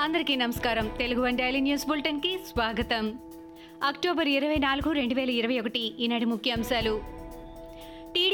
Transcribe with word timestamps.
అందరికీ 0.00 0.36
నమస్కారం. 0.36 0.88
Telugu 0.98 1.22
one 1.22 1.38
daily 1.38 1.60
news 1.60 1.86
బులెటిన్కి 1.86 2.38
స్వాగతం. 2.38 3.18
అక్టోబర్ 3.82 4.28
ఇరవై 4.28 4.54
నాలుగు 4.54 4.92
రెండు 4.92 5.14
వేల 5.14 5.30
ఇరవై 5.30 5.60
ఒకటి 5.60 6.02
ఈనాటి 6.02 6.24
ముఖ్యాంశాలు. 6.24 7.19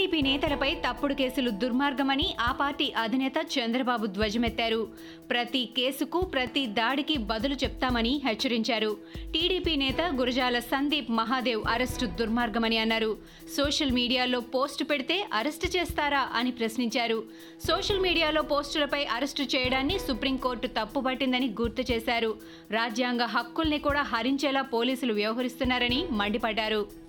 టీడీపీ 0.06 0.22
నేతలపై 0.22 0.74
తప్పుడు 0.74 1.14
కేసులు 1.14 1.50
దుర్మార్గమని 1.50 2.26
ఆ 2.40 2.52
పార్టీ 2.52 2.92
అధినేత 2.96 3.32
చంద్రబాబు 3.54 4.06
ధ్వజమెత్తారు. 4.06 4.88
ప్రతి 5.30 5.62
కేసుకు 5.76 6.20
ప్రతి 6.20 6.66
దాడికి 6.66 7.16
బదులు 7.16 7.54
చెప్తామని 7.54 8.20
హెచ్చరించారు. 8.26 8.96
టీడీపీ 9.32 9.76
నేత 9.76 10.00
గురజాల 10.14 10.58
సందీప్ 10.58 11.10
మహాదేవ్ 11.10 11.62
అరెస్టు 11.68 12.06
దుర్మార్గమని 12.06 12.78
అన్నారు. 12.78 13.16
సోషల్ 13.56 13.90
మీడియాలో 13.90 14.40
పోస్టు 14.40 14.84
పెడితే 14.84 15.28
అరెస్టు 15.32 15.78
చేస్తారా 15.78 16.28
అని 16.34 16.50
ప్రశ్నించారు. 16.50 17.24
సోషల్ 17.64 18.00
మీడియాలో 18.00 18.42
పోస్టులపై 18.42 19.04
అరెస్టు 19.04 19.42
చేయడాన్ని 19.42 19.98
సుప్రీంకోర్టు 19.98 20.66
తప్పుపట్టిందని 20.66 21.48
గుర్తు 21.60 21.92
చేశారు. 21.92 22.38
రాజ్యాంగ 22.70 23.22
హక్కుల్ని 23.22 23.78
కూడా 23.78 24.02
హరించేలా 24.02 24.62
పోలీసులు 24.62 25.14
వ్యవహరిస్తున్నారని 25.14 26.06
మండిపడ్డారు. 26.10 27.05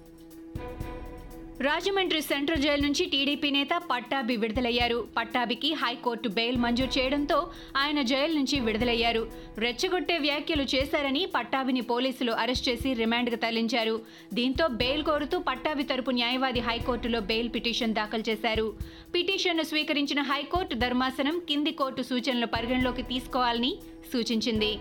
రాజమండ్రి 1.65 2.21
సెంట్రల్ 2.21 2.61
జైలు 2.61 2.81
నుంచి 2.81 3.05
టీడీపీ 3.05 3.51
నేత 3.51 3.73
పట్టాభి 3.91 4.35
విడుదలయ్యారు. 4.35 5.07
పట్టాభికి 5.17 5.73
హైకోర్టు 5.73 6.29
బెయిల్ 6.29 6.57
మంజూరు 6.57 6.91
చేయడంతో 6.97 7.37
ఆయన 7.77 8.01
జైలు 8.01 8.33
నుంచి 8.33 8.59
విడుదలయ్యారు. 8.59 9.23
రెచ్చగొట్టే 9.57 10.17
వ్యాఖ్యలు 10.17 10.65
చేశారని 10.75 11.25
పట్టాభిని 11.35 11.81
పోలీసులు 11.81 12.31
అరెస్ట్ 12.31 12.69
చేసి 12.69 12.93
రిమాండ్కు 12.93 13.35
తరలించారు. 13.35 14.01
దీంతో 14.33 14.67
బెయిల్ 14.67 15.03
కోరుతూ 15.03 15.39
పట్టాభి 15.39 15.83
తరపు 15.83 16.11
న్యాయవాది 16.11 16.59
హైకోర్టులో 16.59 17.19
బెయిల్ 17.19 17.49
పిటిషన్ 17.55 17.93
దాఖలు 17.93 18.23
చేశారు. 18.29 18.73
పిటిషన్ను 19.15 19.63
స్వీకరించిన 19.63 20.21
హైకోర్టు 20.21 20.75
ధర్మాసనం 20.75 21.41
కింది 21.49 21.71
కోర్టు 21.71 22.01
సూచనలు 22.01 22.45
పరిగణలోకి 22.45 23.01
తీసుకోవాలని 23.01 23.73
సూచించింది. 24.13 24.73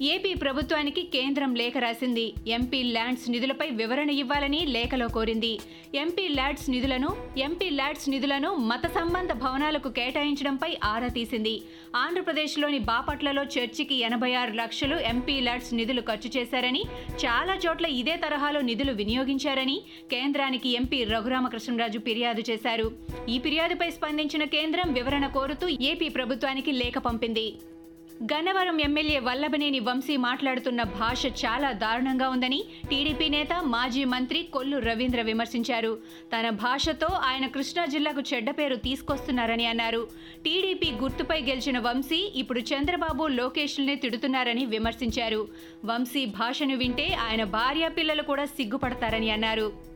ఏపీ 0.00 0.34
ప్రభుత్వానికి 0.34 1.02
కేంద్రం 1.02 1.54
లేఖ 1.54 1.76
రాసింది. 1.78 2.24
ఎంపీ 2.46 2.82
ల్యాండ్స్ 2.82 3.30
నిధులపై 3.30 3.70
వివరణ 3.70 4.10
ఇవ్వాలని 4.10 4.66
లేఖలో 4.66 5.08
కోరింది. 5.08 5.50
ఎంపీ 5.94 6.28
ల్యాడ్స్ 6.28 6.66
నిధులను 6.70 7.08
ఎంపీ 7.46 7.70
ల్యాడ్స్ 7.70 8.06
నిధులను 8.08 8.54
మత 8.54 8.86
సంబంధ 8.86 9.32
భవనాలకు 9.32 9.88
కేటాయించడంపై 9.88 10.76
ఆరా 10.84 11.08
తీసింది. 11.08 11.62
ఆంధ్రప్రదేశ్లోని 12.02 12.78
బాపట్లలో 12.90 13.42
చర్చికి 13.42 13.94
ఎనభై 14.08 14.32
ఆరు 14.32 14.52
లక్షలు 14.52 14.98
ఎంపీ 15.12 15.40
ల్యాడ్స్ 15.40 15.74
నిధులు 15.74 16.00
ఖర్చు 16.00 16.30
చేశారని 16.36 16.82
చాలా 17.24 17.56
చోట్ల 17.64 17.86
ఇదే 17.86 18.16
తరహాలో 18.16 18.60
నిధులు 18.60 18.92
వినియోగించారని 18.92 19.82
కేంద్రానికి 20.10 20.68
ఎంపీ 20.68 21.04
రఘురామకృష్ణరాజు 21.04 21.98
ఫిర్యాదు 21.98 22.44
చేశారు. 22.50 22.86
ఈ 23.28 23.38
ఫిర్యాదుపై 23.38 23.90
స్పందించిన 23.90 24.44
కేంద్రం 24.44 24.92
వివరణ 24.92 25.26
కోరుతూ 25.26 25.68
ఏపీ 25.68 26.08
ప్రభుత్వానికి 26.08 26.72
లేఖ 26.72 26.98
పంపింది. 26.98 27.48
గన్నవరం 28.22 28.80
ఎమ్మెల్యే 28.80 29.18
వల్లభనేని 29.18 29.80
వంశీ 29.80 30.16
మాట్లాడుతున్న 30.16 30.82
భాష 30.82 31.26
చాలా 31.26 31.72
దారుణంగా 31.72 32.28
ఉందని 32.28 32.64
టీడీపీ 32.90 33.28
నేత 33.28 33.62
మాజీ 33.64 34.04
మంత్రి 34.04 34.42
కొల్లు 34.42 34.78
రవీంద్ర 34.78 35.22
విమర్శించారు. 35.22 35.98
తన 36.32 36.50
భాషతో 36.50 37.06
ఆయన 37.06 37.46
కృష్ణా 37.46 37.84
జిల్లాకు 37.84 38.22
చెడ్డ 38.34 38.50
పేరు 38.50 38.76
తీసుకొస్తున్నారని 38.76 39.66
అన్నారు. 39.66 40.08
టీడీపీ 40.44 40.90
గుర్తుపై 40.90 41.40
గెలిచిన 41.40 41.78
వంశీ 41.78 42.32
ఇప్పుడు 42.34 42.60
చంద్రబాబు 42.60 43.26
లోకేష్లనే 43.26 43.94
తిడుతున్నారని 43.94 44.66
విమర్శించారు. 44.66 45.48
వంశీ 45.84 46.26
భాషను 46.26 46.76
వింటే 46.76 47.14
ఆయన 47.14 47.44
భార్య 47.44 47.88
పిల్లలు 47.88 48.22
కూడా 48.22 48.44
సిగ్గుపడతారని 48.44 49.30
అన్నారు. 49.30 49.87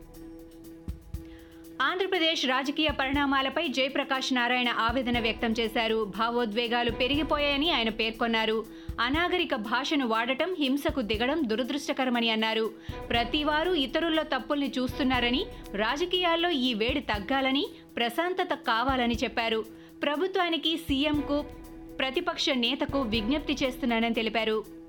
ఆంధ్రప్రదేశ్ 1.83 2.45
రాజకీయ 2.45 2.89
పరిణామాలపై 2.99 3.67
జయప్రకాష్ 3.67 4.33
నారాయణ 4.33 4.69
ఆవేదన 4.69 5.19
వ్యక్తం 5.19 5.53
చేశారు. 5.59 6.11
భావోద్వేగాలు 6.17 6.91
పెరిగిపోయాయని 6.91 7.71
ఆయన 7.71 7.89
పేర్కొన్నారు. 7.89 8.65
అనాగరిక 8.99 9.55
భాషను 9.55 10.07
వాడటం 10.07 10.55
హింసకు 10.59 11.01
దిగడం 11.01 11.43
దురదృష్టకరమని 11.47 12.29
అన్నారు. 12.29 12.71
ప్రతివారు 13.09 13.71
ఇతరుల్లో 13.71 14.23
తప్పుల్ని 14.23 14.71
చూస్తున్నారని 14.79 15.45
రాజకీయాల్లో 15.73 16.49
ఈ 16.49 16.73
వేడి 16.73 16.99
తగ్గాలని 16.99 17.67
ప్రశాంతత 17.95 18.53
కావాలని 18.53 19.15
చెప్పారు. 19.23 19.65
ప్రభుత్వానికి 20.03 20.77
సీఎంకు 20.77 21.45
ప్రతిపక్ష 21.99 22.49
నేతకు 22.49 23.01
విజ్ఞప్తి 23.01 23.57
చేస్తున్నానని 23.63 24.13
తెలిపారు. 24.13 24.82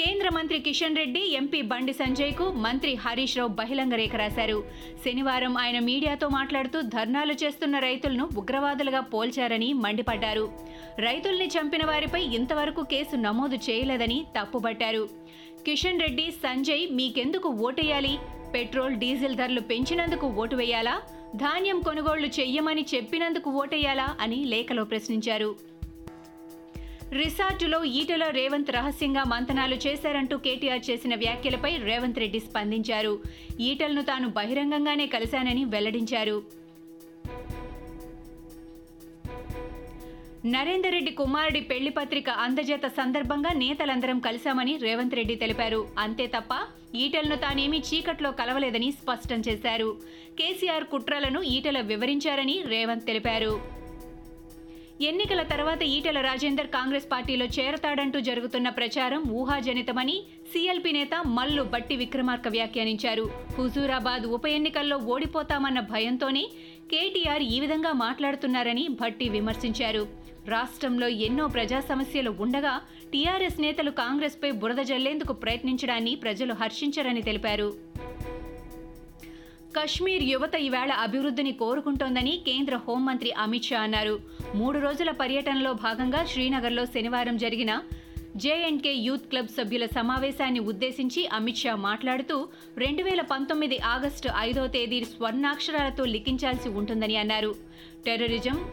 కేంద్ర 0.00 0.28
మంత్రి 0.34 0.58
కిషన్ 0.66 0.98
రెడ్డి 0.98 1.22
ఎంపీ 1.38 1.58
బండి 1.70 1.92
సంజయ్కు 1.92 2.44
మంత్రి 2.64 2.92
హరీష్ 3.04 3.34
రావు 3.38 3.50
బహిరంగ 3.58 3.94
రేఖ 4.00 4.14
రాశారు. 4.20 4.58
శనివారం 5.04 5.54
ఆయన 5.62 5.78
మీడియాతో 5.88 6.26
మాట్లాడుతూ 6.36 6.78
ధర్నాలు 6.94 7.34
చేస్తున్న 7.42 7.78
రైతులను 7.86 8.24
ఉగ్రవాదులుగా 8.40 9.00
పోల్చారని 9.12 9.70
మండిపడ్డారు. 9.84 10.44
రైతుల్ని 11.06 11.48
చంపిన 11.54 11.84
వారిపై 11.90 12.22
ఇంతవరకు 12.38 12.84
కేసు 12.92 13.16
నమోదు 13.26 13.58
చేయలేదని 13.68 14.18
తప్పుబట్టారు 14.36 15.04
కిషన్ 15.66 16.02
రెడ్డి 16.04 16.26
సంజయ్ 16.44 16.84
మీకెందుకు 17.00 17.48
ఓటేయాలి? 17.68 18.14
పెట్రోల్ 18.54 19.00
డీజిల్ 19.02 19.38
ధరలు 19.40 19.64
పెంచినందుకు 19.72 20.28
ఓటు 20.44 20.56
వేయాలా? 20.56 20.94
ధాన్యం 21.42 21.80
కొనుగోళ్ళు 21.88 22.30
చెయ్యమని 22.40 22.86
చెప్పినందుకు 22.94 23.50
ఓటేయాలా 23.62 24.08
అని 24.20 24.40
లేఖలో 24.54 24.84
ప్రశ్నించారు. 24.84 25.50
రిసార్టులో 27.12 27.84
ఈటల 27.84 28.24
రేవంత్ 28.30 28.70
రహస్యంగా 28.70 29.24
మంతనాలు 29.24 29.74
చేశారంటూ 29.74 30.36
కేటీఆర్ 30.36 30.90
చేసిన 30.90 31.14
వ్యాఖ్యలపై 31.14 31.76
రేవంత్ 31.76 32.18
రెడ్డి 32.18 32.40
స్పందించారు. 32.40 33.18
ఈటలను 33.60 34.02
తాను 34.02 34.28
బహిరంగంగానే 34.28 35.06
కలిశానని 35.06 35.64
వెల్లడించారు. 35.64 36.42
నరేందర్ 40.46 40.92
రెడ్డి 40.92 41.10
కుమారుడి 41.10 41.60
పెళ్ళి 41.60 41.90
పత్రిక 41.90 42.30
అందజేత 42.30 42.86
సందర్భంగా 42.86 43.50
నేతలందరం 43.52 44.18
కలిశామని 44.18 44.76
రేవంత్ 44.76 45.14
రెడ్డి 45.14 45.34
తెలిపారు. 45.34 45.88
అంతే 45.98 46.26
తప్ప 46.26 46.48
ఈటలను 46.94 47.36
తానేమీ 47.36 47.78
చీకట్లో 47.78 48.30
కలవలేదని 48.30 48.92
స్పష్టం 48.92 49.42
చేశారు. 49.48 49.96
కేసీఆర్ 50.38 50.84
కుట్రలను 50.84 51.42
ఈటల 51.42 51.80
వివరించారని 51.80 52.62
రేవంత్ 52.66 53.06
తెలిపారు. 53.06 53.79
ఎన్నికల 55.08 55.42
తర్వాత 55.50 55.82
ఈటెల 55.96 56.18
రాజేందర్ 56.20 56.66
కాంగ్రెస్ 56.74 57.06
పార్టీలో 57.12 57.44
చేరతాడంటూ 57.56 58.18
జరుగుతున్న 58.20 58.68
ప్రచారం 58.78 59.22
ఊహాజనితమని 59.40 60.16
సీఎల్పీ 60.52 60.90
నేత 60.96 61.14
మల్లు 61.36 61.62
బట్టి 61.74 61.96
విక్రమార్క 61.96 62.48
వ్యాఖ్యానించారు. 62.48 63.24
హుజూరాబాద్ 63.58 64.26
ఉప 64.36 64.46
ఎన్నికల్లో 64.58 64.96
ఓడిపోతామన్న 65.14 65.80
భయంతోనే 65.92 66.44
కేటీఆర్ 66.92 67.44
ఈ 67.54 67.58
విధంగా 67.60 67.92
మాట్లాడుతున్నారని 68.04 68.86
భట్టి 69.00 69.28
విమర్శించారు. 69.36 70.04
రాష్ట్రంలో 70.54 71.08
ఎన్నో 71.26 71.46
ప్రజా 71.46 71.80
సమస్యలు 71.88 72.30
ఉండగా 72.44 72.74
టీఆర్ఎస్ 73.12 73.60
నేతలు 73.60 73.90
కాంగ్రెస్పై 74.02 74.50
బురద 74.62 74.82
జల్లేందుకు 74.90 75.32
ప్రయత్నించడాన్ని 75.42 76.14
ప్రజలు 76.24 76.54
హర్షించరని 76.60 77.22
తెలిపారు. 77.22 77.68
కశ్మీర్ 79.78 80.22
యువత 80.22 80.54
ఈవేళ 80.54 80.92
అభివృద్ధిని 80.92 81.52
కోరుకుంటోందని 81.52 82.40
కేంద్ర 82.46 82.76
హోంమంత్రి 82.76 83.32
అమిత్ 83.32 83.64
షా 83.64 83.80
అన్నారు. 83.80 84.20
మూడు 84.54 84.78
రోజుల 84.78 85.10
పర్యటనలో 85.10 85.72
భాగంగా 85.72 86.24
శ్రీనగర్లో 86.24 86.86
శనివారం 86.86 87.36
జరిగిన 87.36 87.82
జేఎండ్కే 88.36 88.92
యూత్ 88.92 89.22
క్లబ్ 89.22 89.48
సభ్యుల 89.48 89.86
సమావేశాన్ని 89.86 90.60
ఉద్దేశించి 90.60 91.26
అమిత్ 91.26 91.56
షా 91.56 91.74
మాట్లాడుతూ 91.74 92.48
రెండు 92.78 93.02
వేల 93.02 93.20
పంతొమ్మిది 93.20 93.78
ఆగస్టు 93.78 94.30
ఐదో 94.38 94.66
తేదీ 94.66 95.04
స్వర్ణాక్షరాలతో 95.04 96.04
లిఖించాల్సి 96.04 96.68
ఉంటుందని 96.68 97.16
అన్నారు. 97.16 97.54
టెర్రరిజం 98.06 98.64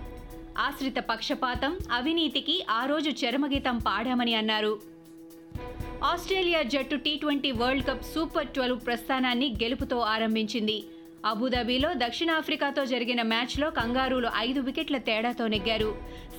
ఆశ్రిత 0.60 1.00
పక్షపాతం 1.10 1.78
అవినీతికి 1.92 2.66
ఆ 2.70 2.86
రోజు 2.86 3.10
చరమగీతం 3.10 3.78
పాడామని 3.78 4.36
అన్నారు. 4.36 4.97
ఆస్ట్రేలియా 6.06 6.62
జట్టు 6.62 6.96
T 6.96 7.18
twenty 7.22 7.52
world 7.52 7.86
cup 7.88 8.04
super 8.14 8.48
twelve 8.48 8.80
ప్రస్థానాన్ని 8.86 9.48
గెలుపుతో 9.64 10.00
ఆరంభించింది. 10.00 10.84
అబుదాబీలో 11.26 11.90
దక్షిణాఫ్రికాతో 11.94 12.86
జరిగిన 12.86 13.22
మ్యాచ్లో 13.22 13.70
కంగారూలు 13.70 14.30
ఐదు 14.38 14.60
వికెట్ల 14.60 14.98
తేడాతో 14.98 15.48
నెగ్గారు. 15.48 15.90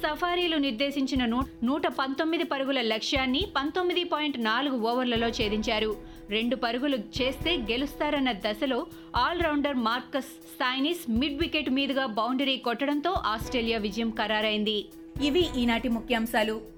సఫారీలు 0.03 0.57
నిర్దేశించిన 0.57 1.25
నూట 1.69 1.87
పంతొమ్మిది 1.87 2.45
పరుగుల 2.45 2.81
లక్ష్యాన్ని 2.83 3.43
పంతొమ్మిది 3.57 4.05
పాయింట్ 4.05 4.39
నాలుగు 4.41 4.79
ఓవర్లలో 4.91 5.29
ఛేదించారు. 5.29 5.97
రెండు 6.31 6.57
పరుగులు 6.57 6.97
చేస్తే 6.97 7.57
గెలుస్తారన్న 7.57 8.33
దశలో 8.33 8.87
allrounder 9.17 9.77
Marcus 9.89 10.33
Stoinis 10.61 11.05
mid 11.11 11.39
wicket 11.39 11.71
మీదుగా 11.71 12.07
బౌండరీ 12.07 12.57
కొట్టడంతో 12.57 13.11
ఆస్ట్రేలియా 13.35 13.79
విజయం 13.79 14.11
ఖరారైంది. 14.11 14.79
ఇవి 15.23 15.47
ఈనాటి 15.63 15.89
ముఖ్యాంశాలు. 15.89 16.78